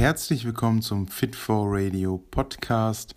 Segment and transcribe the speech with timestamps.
[0.00, 3.14] herzlich willkommen zum Fit for Radio Podcast.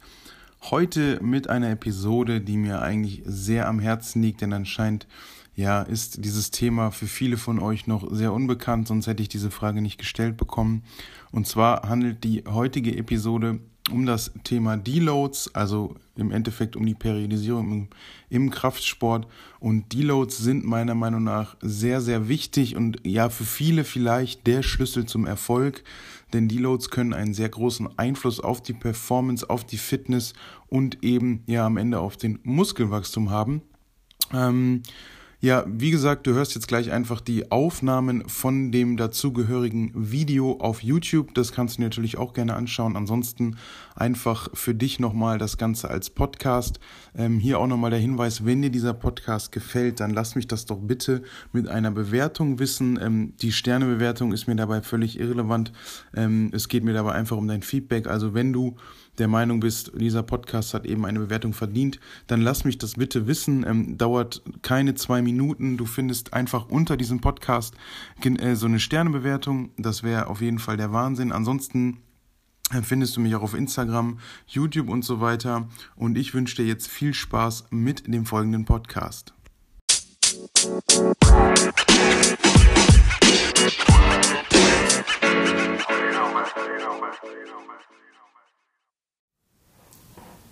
[0.64, 5.08] Heute mit einer Episode, die mir eigentlich sehr am Herzen liegt, denn anscheinend
[5.56, 9.50] ja, ist dieses Thema für viele von euch noch sehr unbekannt, sonst hätte ich diese
[9.50, 10.84] Frage nicht gestellt bekommen.
[11.32, 13.62] Und zwar handelt die heutige Episode
[13.92, 17.88] um das Thema Deloads, also im Endeffekt um die Periodisierung im,
[18.29, 19.27] im, Kraftsport.
[19.59, 24.63] Und Deloads sind meiner Meinung nach sehr, sehr wichtig und ja, für viele vielleicht der
[24.63, 25.84] Schlüssel zum Erfolg.
[26.31, 30.34] Denn Deloads können einen sehr großen Einfluss auf die Performance, auf die Fitness
[30.68, 33.62] und eben ja am Ende auf den Muskelwachstum haben.
[34.34, 34.84] Ähm,
[35.43, 40.81] ja, wie gesagt, du hörst jetzt gleich einfach die Aufnahmen von dem dazugehörigen Video auf
[40.81, 41.34] YouTube.
[41.34, 42.95] Das kannst du dir natürlich auch gerne anschauen.
[42.95, 43.57] Ansonsten
[43.93, 46.79] einfach für dich nochmal das Ganze als Podcast.
[47.13, 50.65] Ähm, hier auch nochmal der Hinweis, wenn dir dieser Podcast gefällt, dann lass mich das
[50.65, 52.98] doch bitte mit einer Bewertung wissen.
[53.01, 55.73] Ähm, die Sternebewertung ist mir dabei völlig irrelevant.
[56.15, 58.07] Ähm, es geht mir dabei einfach um dein Feedback.
[58.07, 58.77] Also wenn du
[59.17, 63.27] der Meinung bist, dieser Podcast hat eben eine Bewertung verdient, dann lass mich das bitte
[63.27, 63.65] wissen.
[63.68, 65.78] Ähm, dauert keine zwei Minuten.
[65.78, 67.76] Du findest einfach unter diesem Podcast
[68.24, 69.72] äh, so eine Sternebewertung.
[69.78, 71.32] Das wäre auf jeden Fall der Wahnsinn.
[71.32, 72.00] Ansonsten
[72.72, 75.68] äh, findest du mich auch auf Instagram, YouTube und so weiter.
[75.96, 79.34] Und ich wünsche dir jetzt viel Spaß mit dem folgenden Podcast.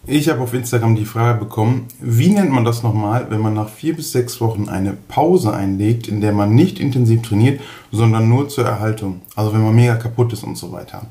[0.08, 3.70] Ich habe auf Instagram die Frage bekommen, wie nennt man das nochmal, wenn man nach
[3.70, 8.50] vier bis sechs Wochen eine Pause einlegt, in der man nicht intensiv trainiert, sondern nur
[8.50, 9.22] zur Erhaltung.
[9.36, 11.04] Also wenn man mega kaputt ist und so weiter.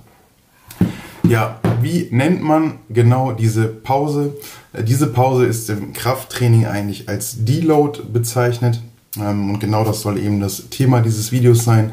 [1.22, 4.34] Ja, wie nennt man genau diese Pause?
[4.72, 8.82] Äh, diese Pause ist im Krafttraining eigentlich als Deload bezeichnet.
[9.16, 11.92] Ähm, und genau das soll eben das Thema dieses Videos sein.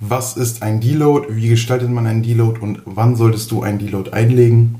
[0.00, 1.28] Was ist ein Deload?
[1.30, 2.60] Wie gestaltet man einen Deload?
[2.60, 4.74] Und wann solltest du einen Deload einlegen?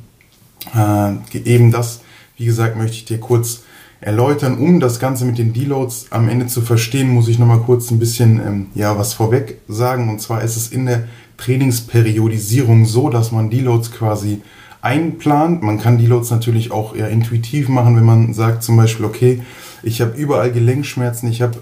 [0.77, 2.01] Äh, eben das,
[2.37, 3.63] wie gesagt, möchte ich dir kurz
[4.01, 4.59] erläutern.
[4.59, 7.99] Um das Ganze mit den Deloads am Ende zu verstehen, muss ich nochmal kurz ein
[7.99, 10.09] bisschen ähm, ja, was vorweg sagen.
[10.11, 11.05] Und zwar ist es in der
[11.39, 14.43] Trainingsperiodisierung so, dass man Deloads quasi
[14.83, 15.63] einplant.
[15.63, 19.43] Man kann Deloads natürlich auch eher intuitiv machen, wenn man sagt zum Beispiel, okay,
[19.83, 21.59] ich habe überall Gelenkschmerzen, ich habe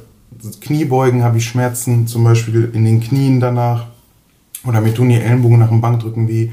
[0.61, 3.87] Kniebeugen, habe ich Schmerzen, zum Beispiel in den Knien danach
[4.67, 6.50] oder mir tun die Ellenbogen nach dem Bankdrücken weh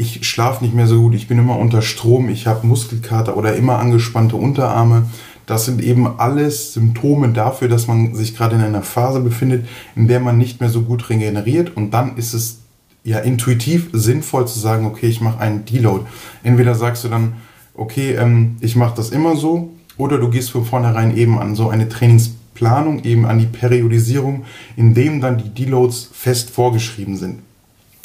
[0.00, 3.54] ich schlafe nicht mehr so gut, ich bin immer unter Strom, ich habe Muskelkater oder
[3.54, 5.04] immer angespannte Unterarme.
[5.44, 9.66] Das sind eben alles Symptome dafür, dass man sich gerade in einer Phase befindet,
[9.96, 11.76] in der man nicht mehr so gut regeneriert.
[11.76, 12.60] Und dann ist es
[13.04, 16.06] ja intuitiv sinnvoll zu sagen, okay, ich mache einen Deload.
[16.42, 17.34] Entweder sagst du dann,
[17.74, 21.68] okay, ähm, ich mache das immer so, oder du gehst von vornherein eben an so
[21.68, 24.44] eine Trainingsplanung, eben an die Periodisierung,
[24.76, 27.40] in dem dann die Deloads fest vorgeschrieben sind.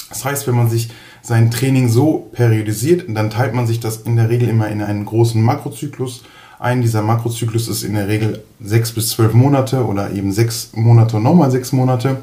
[0.09, 0.89] Das heißt, wenn man sich
[1.25, 5.05] sein Training so periodisiert, dann teilt man sich das in der Regel immer in einen
[5.05, 6.23] großen Makrozyklus
[6.59, 6.83] ein.
[6.83, 11.23] Dieser Makrozyklus ist in der Regel sechs bis zwölf Monate oder eben sechs Monate und
[11.23, 12.17] nochmal sechs Monate.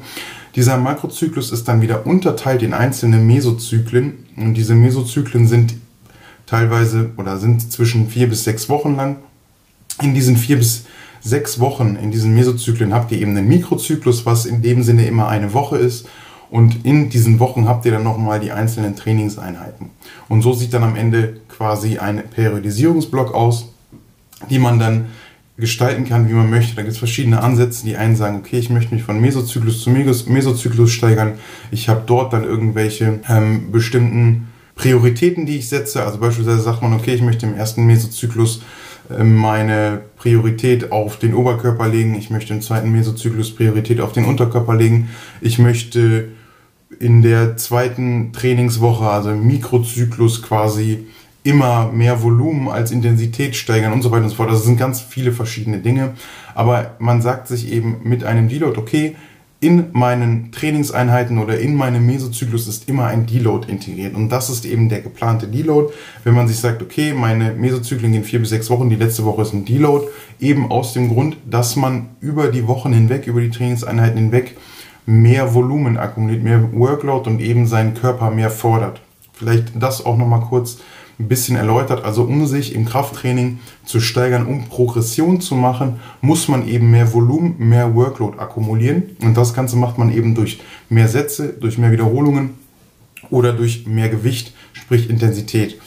[0.55, 5.73] Dieser Makrozyklus ist dann wieder unterteilt in einzelne Mesozyklen und diese Mesozyklen sind
[6.45, 9.17] teilweise oder sind zwischen vier bis sechs Wochen lang.
[10.01, 10.85] In diesen vier bis
[11.19, 15.27] sechs Wochen, in diesen Mesozyklen habt ihr eben einen Mikrozyklus, was in dem Sinne immer
[15.27, 16.07] eine Woche ist
[16.53, 19.89] und in diesen Wochen habt ihr dann nochmal die einzelnen Trainingseinheiten.
[20.29, 23.73] Und so sieht dann am Ende quasi ein Periodisierungsblock aus,
[24.51, 25.05] die man dann
[25.57, 26.75] gestalten kann, wie man möchte.
[26.75, 27.87] Da gibt es verschiedene Ansätze.
[27.87, 31.39] Die einen sagen, okay, ich möchte mich von Mesozyklus zu Mesozyklus steigern.
[31.71, 36.03] Ich habe dort dann irgendwelche ähm, bestimmten Prioritäten, die ich setze.
[36.03, 38.61] Also beispielsweise sagt man, okay, ich möchte im ersten Mesozyklus
[39.09, 42.13] ähm, meine Priorität auf den Oberkörper legen.
[42.13, 45.09] Ich möchte im zweiten Mesozyklus Priorität auf den Unterkörper legen.
[45.41, 46.27] Ich möchte
[46.99, 51.05] in der zweiten Trainingswoche, also im Mikrozyklus quasi,
[51.43, 54.51] immer mehr Volumen als Intensität steigern und so weiter und so fort.
[54.51, 56.13] Das sind ganz viele verschiedene Dinge.
[56.55, 59.15] Aber man sagt sich eben mit einem Deload, okay,
[59.59, 64.13] in meinen Trainingseinheiten oder in meinem Mesozyklus ist immer ein Deload integriert.
[64.13, 65.93] Und das ist eben der geplante Deload.
[66.25, 69.43] Wenn man sich sagt, okay, meine Mesozyklen gehen vier bis sechs Wochen, die letzte Woche
[69.43, 70.07] ist ein Deload,
[70.41, 74.57] eben aus dem Grund, dass man über die Wochen hinweg, über die Trainingseinheiten hinweg
[75.05, 79.01] mehr Volumen akkumuliert, mehr Workload und eben seinen Körper mehr fordert.
[79.33, 80.77] Vielleicht das auch nochmal kurz
[81.19, 82.03] ein bisschen erläutert.
[82.03, 87.13] Also um sich im Krafttraining zu steigern, um Progression zu machen, muss man eben mehr
[87.13, 89.03] Volumen, mehr Workload akkumulieren.
[89.21, 90.59] Und das Ganze macht man eben durch
[90.89, 92.51] mehr Sätze, durch mehr Wiederholungen
[93.29, 95.79] oder durch mehr Gewicht, sprich Intensität.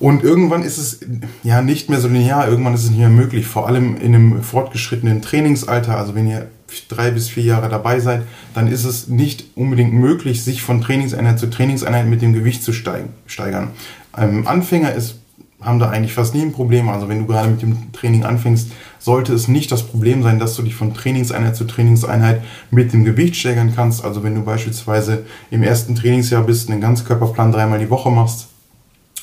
[0.00, 1.00] Und irgendwann ist es
[1.44, 4.42] ja nicht mehr so linear, irgendwann ist es nicht mehr möglich, vor allem in einem
[4.42, 6.48] fortgeschrittenen Trainingsalter, also wenn ihr
[6.88, 8.22] drei bis vier Jahre dabei seid,
[8.54, 12.72] dann ist es nicht unbedingt möglich, sich von Trainingseinheit zu Trainingseinheit mit dem Gewicht zu
[12.72, 13.70] steigern.
[14.16, 15.16] Ähm, Anfänger ist,
[15.60, 16.88] haben da eigentlich fast nie ein Problem.
[16.88, 20.56] Also wenn du gerade mit dem Training anfängst, sollte es nicht das Problem sein, dass
[20.56, 24.04] du dich von Trainingseinheit zu Trainingseinheit mit dem Gewicht steigern kannst.
[24.04, 28.48] Also wenn du beispielsweise im ersten Trainingsjahr bist, einen Ganzkörperplan dreimal die Woche machst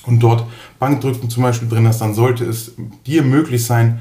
[0.05, 0.45] und dort
[0.79, 2.73] Bankdrücken zum Beispiel drin hast, dann sollte es
[3.05, 3.99] dir möglich sein,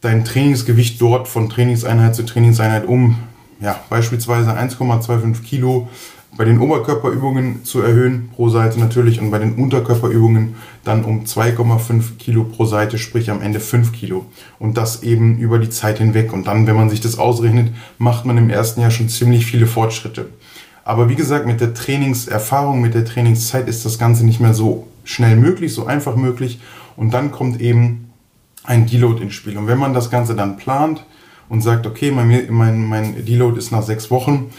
[0.00, 3.16] dein Trainingsgewicht dort von Trainingseinheit zu Trainingseinheit um
[3.60, 5.88] ja, beispielsweise 1,25 Kilo
[6.36, 10.54] bei den Oberkörperübungen zu erhöhen pro Seite natürlich und bei den Unterkörperübungen
[10.84, 14.26] dann um 2,5 Kilo pro Seite, sprich am Ende 5 Kilo.
[14.58, 16.32] Und das eben über die Zeit hinweg.
[16.32, 19.66] Und dann, wenn man sich das ausrechnet, macht man im ersten Jahr schon ziemlich viele
[19.66, 20.28] Fortschritte.
[20.84, 24.86] Aber wie gesagt, mit der Trainingserfahrung, mit der Trainingszeit ist das Ganze nicht mehr so
[25.04, 26.60] schnell möglich, so einfach möglich.
[26.96, 28.09] Und dann kommt eben
[28.64, 29.56] ein Deload ins Spiel.
[29.56, 31.04] Und wenn man das Ganze dann plant
[31.48, 34.50] und sagt, okay, mein, mein, mein Deload ist nach sechs Wochen,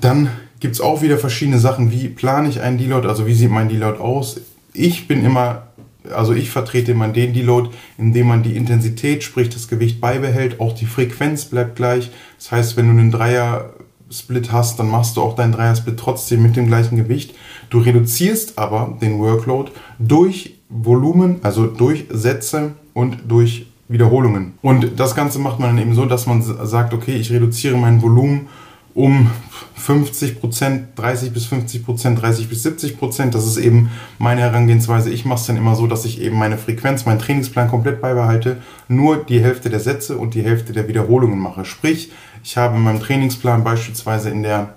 [0.00, 1.90] dann gibt es auch wieder verschiedene Sachen.
[1.90, 3.08] Wie plane ich einen Deload?
[3.08, 4.40] Also wie sieht mein Deload aus?
[4.72, 5.68] Ich bin immer,
[6.14, 10.74] also ich vertrete immer den Deload, indem man die Intensität, sprich das Gewicht beibehält, auch
[10.74, 12.10] die Frequenz bleibt gleich.
[12.38, 13.72] Das heißt, wenn du einen Dreier
[14.10, 17.34] Split hast, dann machst du auch deinen Dreier-Split trotzdem mit dem gleichen Gewicht.
[17.70, 24.54] Du reduzierst aber den Workload durch Volumen, also durch Sätze und durch Wiederholungen.
[24.60, 28.02] Und das Ganze macht man dann eben so, dass man sagt, okay, ich reduziere mein
[28.02, 28.48] Volumen
[28.92, 29.30] um
[29.76, 33.36] 50 Prozent, 30 bis 50 Prozent, 30 bis 70 Prozent.
[33.36, 35.10] Das ist eben meine Herangehensweise.
[35.10, 38.56] Ich mache es dann immer so, dass ich eben meine Frequenz, meinen Trainingsplan komplett beibehalte,
[38.88, 41.64] nur die Hälfte der Sätze und die Hälfte der Wiederholungen mache.
[41.64, 42.10] Sprich,
[42.42, 44.74] ich habe in meinem Trainingsplan beispielsweise in der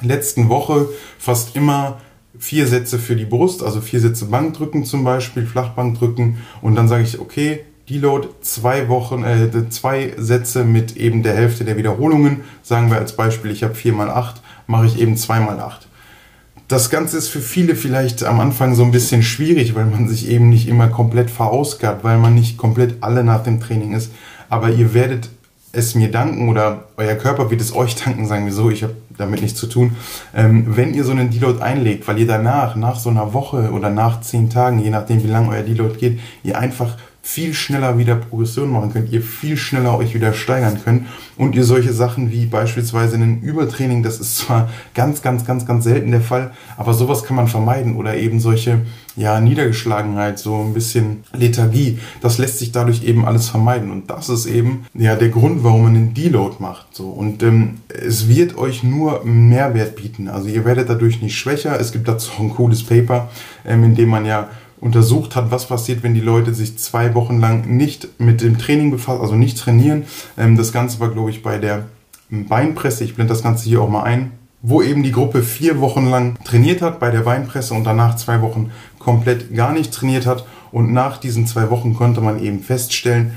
[0.00, 0.88] letzten Woche
[1.18, 2.00] fast immer
[2.42, 7.04] vier Sätze für die Brust, also vier Sätze Bankdrücken zum Beispiel, Flachbankdrücken und dann sage
[7.04, 12.40] ich, okay, Deload zwei Wochen, äh, zwei Sätze mit eben der Hälfte der Wiederholungen.
[12.64, 15.86] Sagen wir als Beispiel, ich habe 4 mal 8, mache ich eben 2 mal 8.
[16.66, 20.28] Das Ganze ist für viele vielleicht am Anfang so ein bisschen schwierig, weil man sich
[20.28, 24.10] eben nicht immer komplett verausgabt, weil man nicht komplett alle nach dem Training ist.
[24.48, 25.28] Aber ihr werdet
[25.70, 28.94] es mir danken oder euer Körper wird es euch danken, sagen wir so, ich habe
[29.16, 29.96] damit nichts zu tun,
[30.34, 33.90] ähm, wenn ihr so einen Deload einlegt, weil ihr danach, nach so einer Woche oder
[33.90, 38.16] nach zehn Tagen, je nachdem wie lange euer Deload geht, ihr einfach viel schneller wieder
[38.16, 42.46] Progression machen könnt, ihr viel schneller euch wieder steigern könnt und ihr solche Sachen wie
[42.46, 47.22] beispielsweise ein Übertraining, das ist zwar ganz, ganz, ganz, ganz selten der Fall, aber sowas
[47.22, 48.80] kann man vermeiden oder eben solche,
[49.14, 54.28] ja, Niedergeschlagenheit, so ein bisschen Lethargie, das lässt sich dadurch eben alles vermeiden und das
[54.28, 57.08] ist eben, ja, der Grund, warum man einen Deload macht, so.
[57.08, 61.92] Und ähm, es wird euch nur Mehrwert bieten, also ihr werdet dadurch nicht schwächer, es
[61.92, 63.30] gibt dazu ein cooles Paper,
[63.64, 64.48] ähm, in dem man ja
[64.82, 68.90] untersucht hat, was passiert, wenn die Leute sich zwei Wochen lang nicht mit dem Training
[68.90, 70.04] befassen, also nicht trainieren.
[70.36, 71.86] Ähm, das Ganze war, glaube ich, bei der
[72.28, 73.04] Beinpresse.
[73.04, 74.32] Ich blende das Ganze hier auch mal ein
[74.62, 78.40] wo eben die Gruppe vier Wochen lang trainiert hat bei der Beinpresse und danach zwei
[78.40, 80.46] Wochen komplett gar nicht trainiert hat.
[80.70, 83.34] Und nach diesen zwei Wochen konnte man eben feststellen,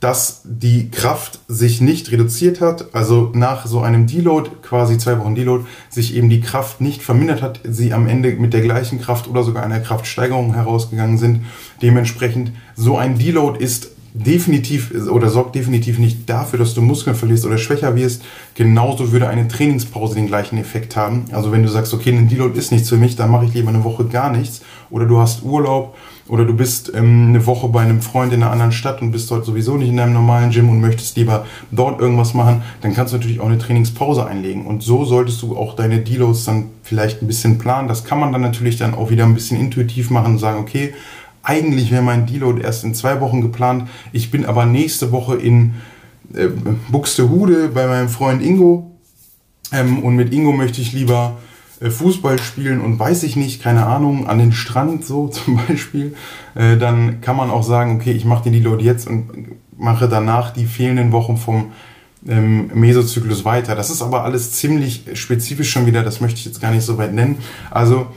[0.00, 5.34] dass die Kraft sich nicht reduziert hat, also nach so einem Deload, quasi zwei Wochen
[5.34, 9.26] Deload, sich eben die Kraft nicht vermindert hat, sie am Ende mit der gleichen Kraft
[9.26, 11.46] oder sogar einer Kraftsteigerung herausgegangen sind.
[11.80, 17.44] Dementsprechend, so ein Deload ist definitiv oder sorgt definitiv nicht dafür, dass du Muskeln verlierst
[17.44, 18.22] oder schwächer wirst.
[18.54, 21.26] Genauso würde eine Trainingspause den gleichen Effekt haben.
[21.32, 23.68] Also wenn du sagst, okay, ein Deload ist nichts für mich, dann mache ich lieber
[23.68, 24.62] eine Woche gar nichts.
[24.90, 25.96] Oder du hast Urlaub
[26.28, 29.30] oder du bist ähm, eine Woche bei einem Freund in einer anderen Stadt und bist
[29.30, 33.12] dort sowieso nicht in deinem normalen Gym und möchtest lieber dort irgendwas machen, dann kannst
[33.12, 34.66] du natürlich auch eine Trainingspause einlegen.
[34.66, 37.88] Und so solltest du auch deine Deloads dann vielleicht ein bisschen planen.
[37.88, 40.94] Das kann man dann natürlich dann auch wieder ein bisschen intuitiv machen und sagen, okay,
[41.46, 43.88] eigentlich wäre mein Deload erst in zwei Wochen geplant.
[44.12, 45.74] Ich bin aber nächste Woche in
[46.34, 46.48] äh,
[46.90, 48.90] Buxtehude bei meinem Freund Ingo.
[49.72, 51.38] Ähm, und mit Ingo möchte ich lieber
[51.80, 56.16] äh, Fußball spielen und weiß ich nicht, keine Ahnung, an den Strand so zum Beispiel.
[56.56, 59.28] Äh, dann kann man auch sagen, okay, ich mache den Deload jetzt und
[59.76, 61.72] mache danach die fehlenden Wochen vom
[62.26, 63.76] ähm, Mesozyklus weiter.
[63.76, 66.98] Das ist aber alles ziemlich spezifisch schon wieder, das möchte ich jetzt gar nicht so
[66.98, 67.36] weit nennen.
[67.70, 68.08] Also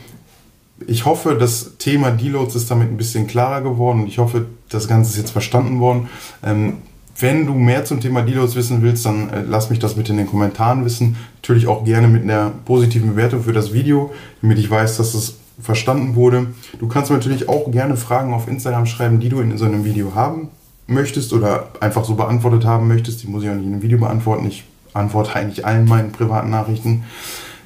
[0.88, 5.12] ich hoffe, das Thema Deloads ist damit ein bisschen klarer geworden ich hoffe, das Ganze
[5.12, 6.10] ist jetzt verstanden worden.
[6.44, 6.78] Ähm,
[7.20, 10.18] wenn du mehr zum Thema Deloads wissen willst, dann äh, lass mich das bitte in
[10.18, 11.18] den Kommentaren wissen.
[11.42, 15.36] Natürlich auch gerne mit einer positiven Bewertung für das Video, damit ich weiß, dass es
[15.62, 16.48] verstanden wurde.
[16.80, 19.84] Du kannst mir natürlich auch gerne Fragen auf Instagram schreiben, die du in so einem
[19.84, 20.50] Video haben
[20.88, 23.24] möchtest oder einfach so beantwortet haben möchtest.
[23.24, 24.48] Die muss ich auch nicht in einem Video beantworten.
[24.48, 27.04] Ich antworte eigentlich allen meinen privaten Nachrichten.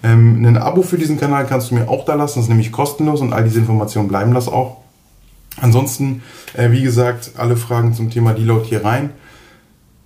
[0.04, 2.72] Ähm, ein Abo für diesen Kanal kannst du mir auch da lassen, das ist nämlich
[2.72, 4.78] kostenlos und all diese Informationen bleiben das auch.
[5.62, 6.24] Ansonsten,
[6.56, 9.12] äh, wie gesagt, alle Fragen zum Thema Deload hier rein.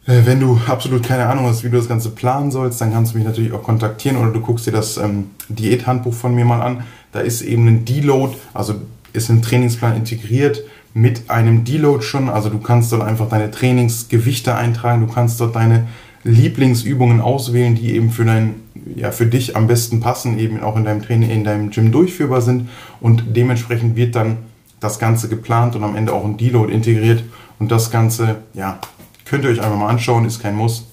[0.05, 3.13] Äh, wenn du absolut keine Ahnung hast, wie du das Ganze planen sollst, dann kannst
[3.13, 6.61] du mich natürlich auch kontaktieren oder du guckst dir das ähm, Diäthandbuch von mir mal
[6.61, 6.83] an.
[7.11, 8.75] Da ist eben ein Deload, also
[9.13, 10.61] ist ein Trainingsplan integriert
[10.93, 12.29] mit einem Deload schon.
[12.29, 15.87] Also du kannst dort einfach deine Trainingsgewichte eintragen, du kannst dort deine
[16.27, 18.55] Lieblingsübungen auswählen, die eben für dein,
[18.95, 22.41] ja, für dich am besten passen, eben auch in deinem Training, in deinem Gym durchführbar
[22.41, 22.69] sind.
[22.99, 24.37] Und dementsprechend wird dann
[24.79, 27.23] das Ganze geplant und am Ende auch ein Deload integriert.
[27.59, 28.79] Und das Ganze, ja,
[29.25, 30.87] könnt ihr euch einfach mal anschauen, ist kein Muss.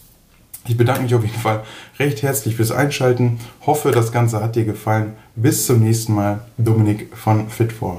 [0.67, 1.63] Ich bedanke mich auf jeden Fall
[1.99, 3.39] recht herzlich fürs Einschalten.
[3.67, 5.13] Hoffe, das Ganze hat dir gefallen.
[5.37, 6.41] Bis zum nächsten Mal.
[6.57, 7.99] Dominik von Fit4.